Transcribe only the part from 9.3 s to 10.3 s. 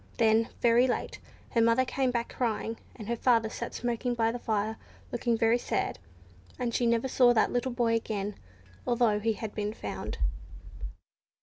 had been found.